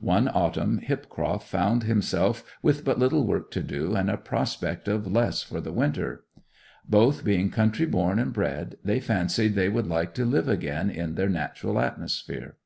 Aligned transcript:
One 0.00 0.26
autumn 0.26 0.80
Hipcroft 0.80 1.44
found 1.46 1.84
himself 1.84 2.42
with 2.62 2.84
but 2.84 2.98
little 2.98 3.24
work 3.24 3.52
to 3.52 3.62
do, 3.62 3.94
and 3.94 4.10
a 4.10 4.16
prospect 4.16 4.88
of 4.88 5.06
less 5.06 5.44
for 5.44 5.60
the 5.60 5.72
winter. 5.72 6.24
Both 6.88 7.22
being 7.22 7.48
country 7.50 7.86
born 7.86 8.18
and 8.18 8.32
bred, 8.32 8.78
they 8.82 8.98
fancied 8.98 9.54
they 9.54 9.68
would 9.68 9.86
like 9.86 10.14
to 10.14 10.24
live 10.24 10.48
again 10.48 10.90
in 10.90 11.14
their 11.14 11.28
natural 11.28 11.78
atmosphere. 11.78 12.56